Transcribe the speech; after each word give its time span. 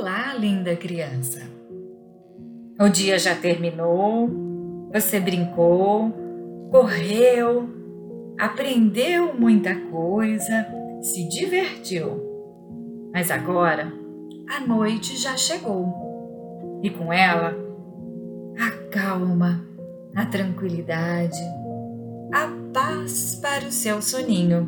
Olá, 0.00 0.32
linda 0.32 0.74
criança! 0.74 1.42
O 2.80 2.88
dia 2.88 3.18
já 3.18 3.34
terminou, 3.34 4.30
você 4.90 5.20
brincou, 5.20 6.10
correu, 6.70 7.68
aprendeu 8.38 9.34
muita 9.34 9.74
coisa, 9.74 10.66
se 11.02 11.28
divertiu. 11.28 12.18
Mas 13.12 13.30
agora 13.30 13.92
a 14.48 14.66
noite 14.66 15.18
já 15.18 15.36
chegou 15.36 16.80
e 16.82 16.88
com 16.88 17.12
ela 17.12 17.54
a 18.58 18.70
calma, 18.90 19.62
a 20.16 20.24
tranquilidade, 20.24 21.42
a 22.32 22.48
paz 22.72 23.38
para 23.42 23.66
o 23.66 23.70
seu 23.70 24.00
soninho. 24.00 24.66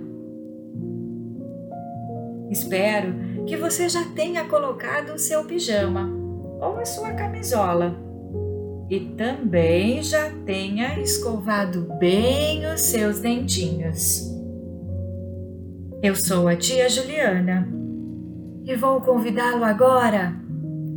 Espero 2.51 3.32
que 3.47 3.57
você 3.57 3.89
já 3.89 4.05
tenha 4.15 4.45
colocado 4.45 5.15
o 5.15 5.19
seu 5.19 5.45
pijama 5.45 6.11
ou 6.61 6.79
a 6.79 6.85
sua 6.85 7.13
camisola 7.13 7.97
e 8.89 9.01
também 9.01 10.03
já 10.03 10.31
tenha 10.45 11.01
escovado 11.01 11.89
bem 11.99 12.67
os 12.67 12.81
seus 12.83 13.21
dentinhos. 13.21 14.31
Eu 16.03 16.15
sou 16.15 16.47
a 16.47 16.57
tia 16.57 16.89
Juliana 16.89 17.69
e 18.65 18.77
vou 18.77 19.01
convidá-lo 19.01 19.65
agora 19.65 20.35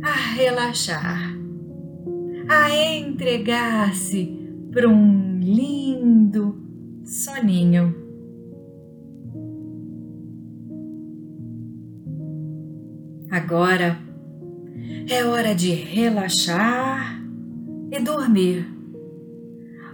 a 0.02 0.34
relaxar, 0.34 1.34
a 2.48 2.70
entregar-se 2.70 4.36
para 4.70 4.88
um 4.88 5.38
lindo 5.40 6.60
soninho. 7.04 8.05
Agora 13.30 13.98
é 15.08 15.24
hora 15.24 15.54
de 15.54 15.72
relaxar 15.72 17.20
e 17.90 17.98
dormir. 18.00 18.66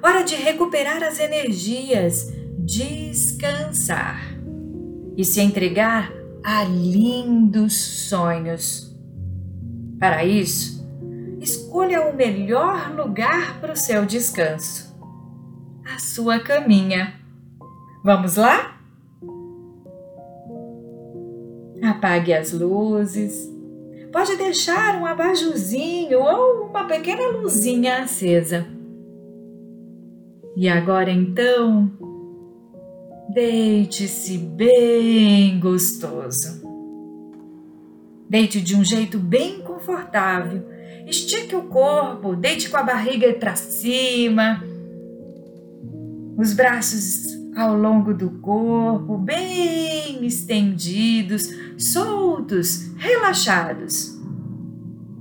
Hora 0.02 0.22
de 0.22 0.34
recuperar 0.34 1.02
as 1.02 1.20
energias, 1.20 2.32
descansar 2.58 4.20
e 5.16 5.24
se 5.24 5.40
entregar 5.40 6.12
a 6.44 6.64
lindos 6.64 7.74
sonhos. 8.08 8.96
Para 9.98 10.24
isso, 10.24 10.84
escolha 11.40 12.02
o 12.08 12.16
melhor 12.16 12.94
lugar 12.96 13.60
para 13.60 13.72
o 13.72 13.76
seu 13.76 14.04
descanso 14.04 14.92
a 15.84 15.98
sua 15.98 16.40
caminha. 16.40 17.14
Vamos 18.04 18.36
lá? 18.36 18.71
Apague 21.82 22.32
as 22.32 22.52
luzes. 22.52 23.50
Pode 24.12 24.36
deixar 24.36 25.00
um 25.00 25.06
abajurzinho 25.06 26.20
ou 26.20 26.66
uma 26.66 26.84
pequena 26.84 27.28
luzinha 27.28 28.02
acesa. 28.02 28.66
E 30.54 30.68
agora 30.68 31.10
então, 31.10 31.90
deite-se 33.30 34.36
bem 34.36 35.58
gostoso. 35.58 36.62
Deite 38.28 38.60
de 38.60 38.76
um 38.76 38.84
jeito 38.84 39.18
bem 39.18 39.60
confortável. 39.60 40.62
Estique 41.06 41.56
o 41.56 41.64
corpo, 41.64 42.36
deite 42.36 42.70
com 42.70 42.76
a 42.76 42.82
barriga 42.82 43.32
para 43.34 43.56
cima, 43.56 44.62
os 46.36 46.52
braços 46.52 47.31
ao 47.54 47.76
longo 47.76 48.14
do 48.14 48.30
corpo, 48.40 49.18
bem 49.18 50.24
estendidos, 50.24 51.50
soltos, 51.76 52.94
relaxados. 52.96 54.18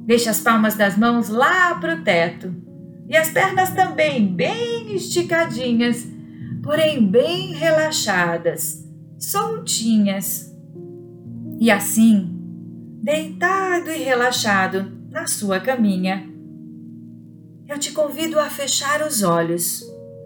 Deixe 0.06 0.30
as 0.30 0.40
palmas 0.40 0.76
das 0.76 0.98
mãos 0.98 1.30
lá 1.30 1.76
para 1.76 1.96
o 1.96 2.04
teto 2.04 2.54
e 3.08 3.16
as 3.16 3.30
pernas 3.30 3.72
também 3.72 4.34
bem 4.34 4.96
esticadinhas, 4.96 6.08
porém 6.64 7.06
bem 7.06 7.54
relaxadas, 7.54 8.88
soltinhas. 9.18 10.56
E 11.60 11.70
assim, 11.70 12.30
deitado 13.04 13.92
e 13.92 13.98
relaxado 13.98 14.92
na 15.10 15.28
sua 15.28 15.60
caminha, 15.60 16.28
eu 17.68 17.78
te 17.78 17.92
convido 17.92 18.40
a 18.40 18.50
fechar 18.50 19.06
os 19.06 19.22
olhos, 19.22 19.84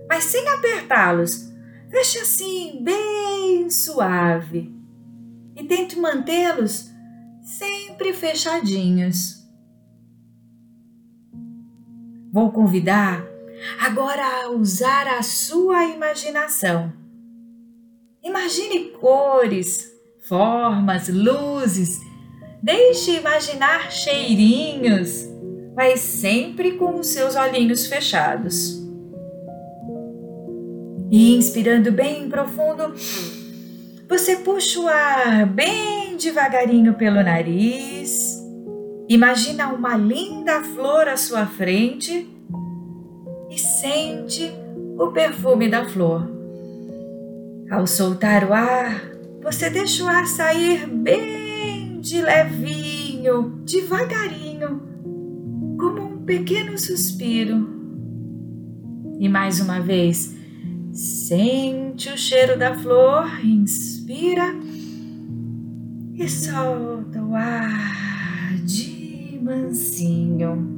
mas 0.08 0.26
sem 0.26 0.48
apertá-los 0.48 1.55
Feche 1.90 2.20
assim, 2.20 2.84
bem 2.84 3.70
suave. 3.70 4.74
E 5.56 5.64
tente 5.64 5.98
mantê-los 5.98 6.92
sempre 7.42 8.12
fechadinhos. 8.14 9.46
Vou 12.32 12.52
convidar 12.52 13.24
agora 13.80 14.24
a 14.44 14.50
usar 14.50 15.08
a 15.08 15.24
sua 15.24 15.86
imaginação. 15.86 16.92
Imagine 18.24 18.90
cores, 19.00 19.90
formas, 20.28 21.08
luzes. 21.08 22.02
Deixe 22.62 23.12
imaginar 23.12 23.92
cheirinhos, 23.92 25.28
mas 25.76 26.00
sempre 26.00 26.74
com 26.74 27.00
os 27.00 27.08
seus 27.08 27.36
olhinhos 27.36 27.86
fechados. 27.86 28.85
E 31.18 31.34
inspirando 31.34 31.94
bem 31.94 32.28
profundo, 32.28 32.94
você 34.06 34.36
puxa 34.36 34.82
o 34.82 34.86
ar 34.90 35.46
bem 35.46 36.18
devagarinho 36.18 36.96
pelo 36.96 37.24
nariz. 37.24 38.38
Imagina 39.08 39.70
uma 39.70 39.96
linda 39.96 40.62
flor 40.62 41.08
à 41.08 41.16
sua 41.16 41.46
frente 41.46 42.28
e 43.50 43.58
sente 43.58 44.52
o 45.00 45.08
perfume 45.14 45.70
da 45.70 45.88
flor. 45.88 46.30
Ao 47.72 47.88
soltar 47.88 48.44
o 48.44 48.54
ar, 48.54 49.10
você 49.42 49.70
deixa 49.70 50.04
o 50.04 50.10
ar 50.10 50.28
sair 50.28 50.86
bem 50.86 52.02
de 52.02 52.22
levinho, 52.22 53.64
devagarinho, 53.64 54.82
como 55.80 56.02
um 56.02 56.26
pequeno 56.26 56.78
suspiro. 56.78 57.70
E 59.18 59.30
mais 59.30 59.62
uma 59.62 59.80
vez, 59.80 60.36
Sente 60.96 62.10
o 62.10 62.18
cheiro 62.18 62.58
da 62.58 62.74
flor, 62.74 63.46
inspira 63.46 64.56
e 66.14 66.30
solta 66.30 67.22
o 67.22 67.36
ar 67.36 68.56
de 68.64 69.38
mansinho. 69.44 70.74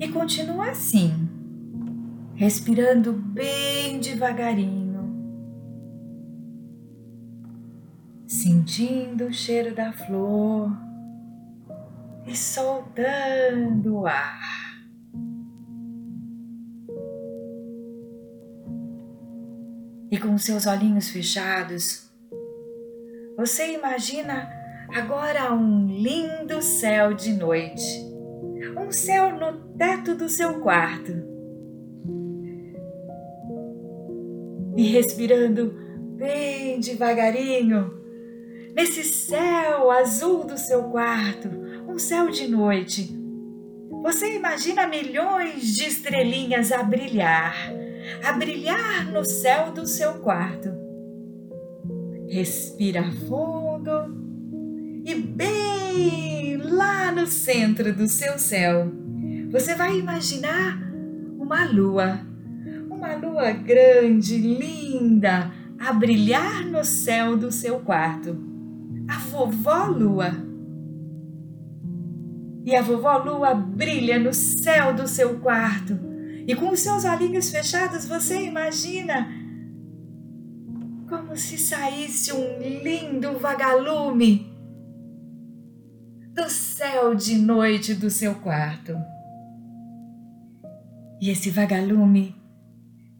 E 0.00 0.08
continua 0.08 0.70
assim, 0.70 1.12
respirando 2.34 3.12
bem 3.12 4.00
devagarinho, 4.00 5.14
sentindo 8.26 9.26
o 9.26 9.32
cheiro 9.32 9.72
da 9.72 9.92
flor 9.92 10.76
e 12.26 12.36
soltando 12.36 13.98
o 13.98 14.06
ar. 14.08 14.61
E 20.12 20.18
com 20.18 20.36
seus 20.36 20.66
olhinhos 20.66 21.08
fechados, 21.08 22.02
você 23.34 23.72
imagina 23.72 24.46
agora 24.94 25.54
um 25.54 25.86
lindo 25.86 26.60
céu 26.60 27.14
de 27.14 27.32
noite, 27.32 27.82
um 28.76 28.92
céu 28.92 29.34
no 29.34 29.74
teto 29.78 30.14
do 30.14 30.28
seu 30.28 30.60
quarto. 30.60 31.12
E 34.76 34.82
respirando 34.82 35.74
bem 36.18 36.78
devagarinho, 36.78 37.94
nesse 38.76 39.04
céu 39.04 39.90
azul 39.90 40.44
do 40.44 40.58
seu 40.58 40.90
quarto, 40.90 41.48
um 41.88 41.98
céu 41.98 42.28
de 42.28 42.46
noite, 42.48 43.18
você 44.02 44.36
imagina 44.36 44.86
milhões 44.86 45.74
de 45.74 45.86
estrelinhas 45.86 46.70
a 46.70 46.82
brilhar 46.82 47.81
a 48.22 48.32
brilhar 48.32 49.06
no 49.12 49.24
céu 49.24 49.72
do 49.72 49.86
seu 49.86 50.14
quarto. 50.14 50.70
Respira 52.28 53.02
fundo 53.28 54.22
e 55.04 55.14
bem 55.14 56.56
lá 56.58 57.10
no 57.12 57.26
centro 57.26 57.92
do 57.92 58.08
seu 58.08 58.38
céu, 58.38 58.90
você 59.50 59.74
vai 59.74 59.98
imaginar 59.98 60.78
uma 61.38 61.64
lua, 61.64 62.20
uma 62.88 63.14
lua 63.16 63.50
grande, 63.50 64.38
linda, 64.38 65.52
a 65.78 65.92
brilhar 65.92 66.64
no 66.64 66.84
céu 66.84 67.36
do 67.36 67.50
seu 67.50 67.80
quarto. 67.80 68.38
A 69.08 69.18
vovó 69.18 69.86
lua. 69.86 70.30
E 72.64 72.76
a 72.76 72.80
vovó 72.80 73.18
lua 73.18 73.54
brilha 73.54 74.18
no 74.18 74.32
céu 74.32 74.94
do 74.94 75.08
seu 75.08 75.40
quarto 75.40 76.11
e 76.46 76.54
com 76.54 76.70
os 76.70 76.80
seus 76.80 77.04
olhinhos 77.04 77.50
fechados, 77.50 78.06
você 78.06 78.42
imagina 78.44 79.28
como 81.08 81.36
se 81.36 81.58
saísse 81.58 82.32
um 82.32 82.58
lindo 82.58 83.38
vagalume 83.38 84.50
do 86.34 86.48
céu 86.48 87.14
de 87.14 87.36
noite 87.36 87.94
do 87.94 88.08
seu 88.08 88.34
quarto. 88.36 88.96
E 91.20 91.30
esse 91.30 91.50
vagalume 91.50 92.34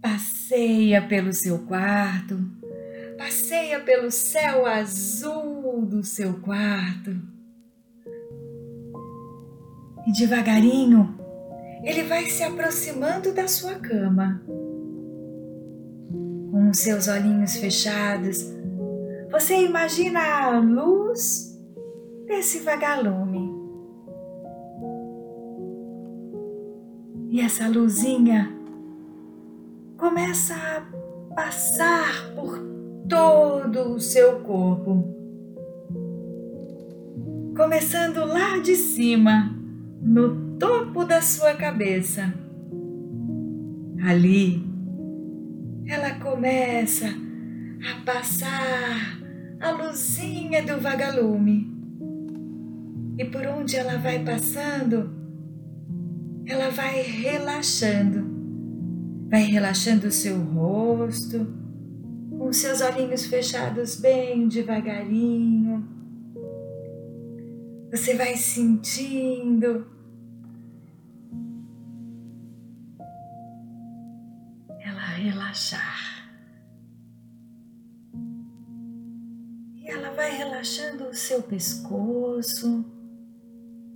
passeia 0.01 1.01
pelo 1.07 1.33
seu 1.33 1.61
quarto, 1.61 2.39
passeia 3.17 3.79
pelo 3.79 4.11
céu 4.11 4.67
azul 4.67 5.87
do 5.87 6.03
seu 6.03 6.41
quarto. 6.41 7.11
E 10.07 10.13
devagarinho 10.13 11.22
ele 11.83 12.05
vai 12.05 12.27
se 12.27 12.43
aproximando 12.43 13.33
da 13.33 13.49
sua 13.49 13.75
cama. 13.75 14.43
Com 16.51 16.73
seus 16.73 17.09
olhinhos 17.09 17.57
fechados, 17.57 18.39
você 19.31 19.65
imagina 19.65 20.21
a 20.21 20.59
luz 20.61 21.59
desse 22.27 22.61
vagalume. 22.61 23.51
E 27.31 27.41
essa 27.41 27.67
luzinha 27.67 28.53
começa 29.97 30.55
a 30.55 31.35
passar 31.35 32.35
por 32.35 32.59
todo 33.09 33.95
o 33.95 34.01
seu 34.01 34.41
corpo, 34.41 35.03
começando 37.57 38.25
lá 38.27 38.59
de 38.59 38.77
cima, 38.77 39.55
no 40.03 40.52
topo 40.63 41.05
da 41.05 41.21
sua 41.21 41.55
cabeça. 41.55 42.33
Ali, 44.07 44.65
ela 45.89 46.21
começa 46.21 47.09
a 47.09 48.05
passar 48.05 49.19
a 49.61 49.73
luzinha 49.73 50.63
do 50.63 50.81
vagalume 50.81 51.69
e 53.19 53.25
por 53.25 53.45
onde 53.45 53.75
ela 53.75 53.99
vai 53.99 54.21
passando, 54.25 55.11
ela 56.47 56.71
vai 56.71 57.03
relaxando, 57.03 58.25
vai 59.29 59.43
relaxando 59.43 60.07
o 60.07 60.13
seu 60.13 60.39
rosto, 60.39 61.45
com 62.39 62.53
seus 62.53 62.81
olhinhos 62.81 63.27
fechados 63.27 63.97
bem 63.97 64.47
devagarinho. 64.47 65.85
Você 67.91 68.15
vai 68.15 68.37
sentindo 68.37 69.91
relaxar. 75.23 76.29
E 79.77 79.91
ela 79.91 80.11
vai 80.13 80.31
relaxando 80.31 81.09
o 81.09 81.15
seu 81.15 81.43
pescoço 81.43 82.85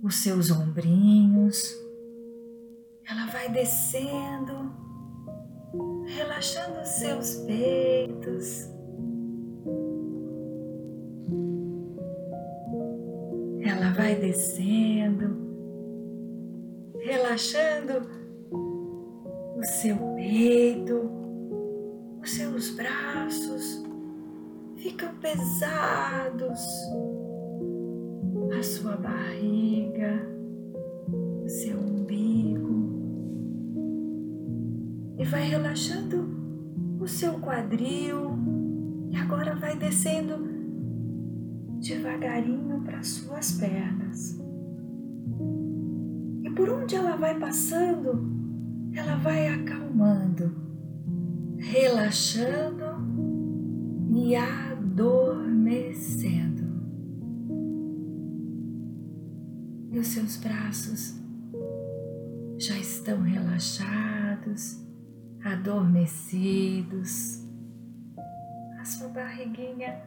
os 0.01 0.15
seus 0.15 0.51
ombrinhos. 0.51 1.75
Ela 3.09 3.25
vai 3.27 3.49
descendo, 3.49 4.71
relaxando 6.05 6.81
os 6.81 6.87
seus 6.89 7.35
peitos. 7.45 8.69
Ela 13.61 13.91
vai 13.93 14.15
descendo, 14.15 15.35
relaxando 16.99 18.09
o 19.57 19.63
seu 19.63 19.97
peito, 20.15 21.16
braços 23.07 23.83
ficam 24.75 25.13
pesados. 25.15 26.59
A 28.57 28.63
sua 28.63 28.95
barriga, 28.95 30.21
seu 31.45 31.77
umbigo. 31.77 32.87
E 35.17 35.23
vai 35.25 35.43
relaxando 35.43 36.27
o 36.99 37.07
seu 37.07 37.33
quadril. 37.39 38.37
E 39.09 39.15
agora 39.15 39.55
vai 39.55 39.77
descendo 39.77 40.47
devagarinho 41.79 42.81
para 42.83 43.03
suas 43.03 43.53
pernas. 43.53 44.39
E 46.43 46.49
por 46.51 46.69
onde 46.69 46.95
ela 46.95 47.15
vai 47.15 47.37
passando, 47.37 48.31
ela 48.93 49.15
vai 49.17 49.47
acalmando, 49.49 50.51
relaxando 51.57 52.86
e 54.17 54.35
adormecendo. 54.35 56.57
e 59.97 59.99
os 59.99 60.07
seus 60.07 60.37
braços 60.37 61.19
já 62.59 62.77
estão 62.77 63.19
relaxados, 63.21 64.85
adormecidos, 65.43 67.43
a 68.79 68.85
sua 68.85 69.07
barriguinha 69.07 69.99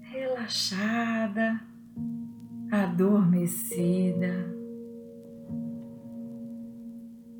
relaxada, 0.00 1.60
adormecida. 2.70 4.54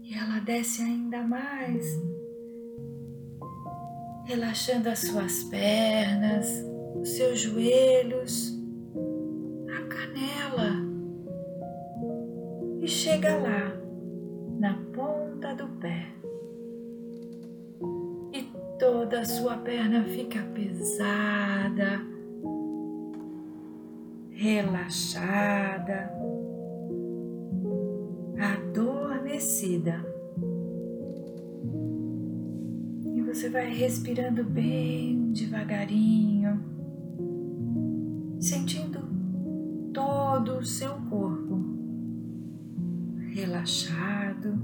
E 0.03 0.15
ela 0.15 0.41
desce 0.41 0.83
ainda 0.83 1.23
mais, 1.23 1.87
relaxando 4.25 4.89
as 4.89 5.01
suas 5.01 5.45
pernas, 5.45 6.47
os 6.95 7.09
seus 7.11 7.41
joelhos, 7.41 8.59
a 9.69 9.83
canela 9.89 10.93
e 12.81 12.89
chega 12.89 13.37
lá, 13.37 13.73
na 14.59 14.75
ponta 14.93 15.55
do 15.55 15.67
pé. 15.79 16.07
E 18.33 18.43
toda 18.79 19.21
a 19.21 19.25
sua 19.25 19.57
perna 19.59 20.05
fica 20.05 20.43
pesada, 20.55 22.01
relaxada, 24.31 26.13
adormecida. 28.39 30.05
Você 33.43 33.49
vai 33.49 33.75
respirando 33.75 34.45
bem 34.45 35.33
devagarinho, 35.33 36.63
sentindo 38.39 39.01
todo 39.93 40.59
o 40.59 40.65
seu 40.65 40.95
corpo 41.11 41.61
relaxado, 43.33 44.63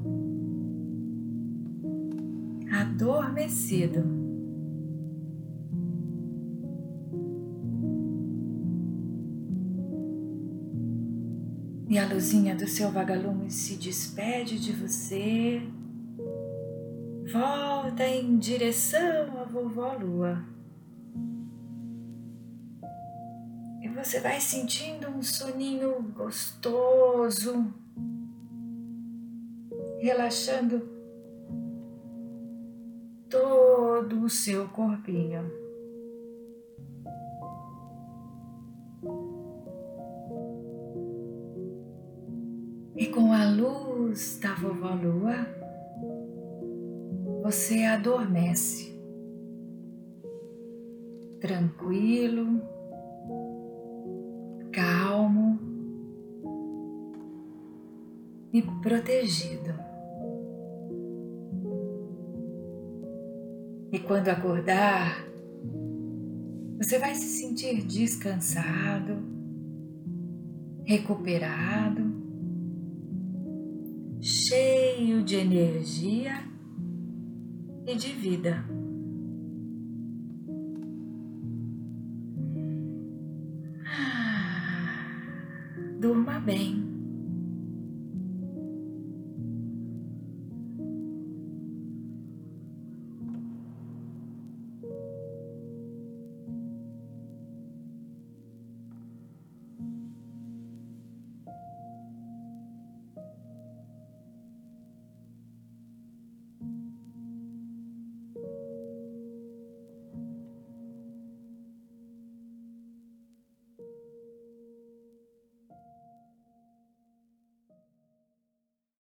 adormecido. 2.71 4.05
E 11.89 11.99
a 11.99 12.07
luzinha 12.07 12.55
do 12.55 12.69
seu 12.69 12.93
vagalume 12.93 13.51
se 13.51 13.75
despede 13.75 14.57
de 14.61 14.71
você, 14.71 15.69
volta 17.33 18.07
em 18.07 18.39
direção 18.39 19.39
à 19.39 19.45
vovó 19.45 19.93
Lua. 19.93 20.43
E 23.83 23.89
você 23.89 24.19
vai 24.21 24.41
sentindo 24.41 25.09
um 25.09 25.23
soninho 25.23 26.01
gostoso, 26.15 27.75
relaxando 30.01 30.89
todo 33.29 34.25
o 34.25 34.31
seu 34.31 34.67
corpinho. 34.69 35.51
E 42.97 43.07
com 43.09 43.33
a 43.33 43.49
luz 43.51 44.39
da 44.41 44.55
vovó 44.55 44.95
Lua, 44.95 45.58
você 47.51 47.83
adormece, 47.85 48.95
tranquilo, 51.41 52.61
calmo. 54.71 55.59
E 58.53 58.61
protegido. 58.83 59.73
E 63.93 63.99
quando 63.99 64.29
acordar, 64.29 65.27
você 66.77 66.99
vai 66.99 67.15
se 67.15 67.29
sentir 67.29 67.83
descansado, 67.83 69.23
recuperado, 70.85 72.03
cheio 74.21 75.23
de 75.23 75.37
energia 75.37 76.58
e 77.89 77.97
de 77.97 78.13
vida. 78.13 78.63
Ah, 83.87 85.17
durma 85.99 86.39
bem. 86.39 86.88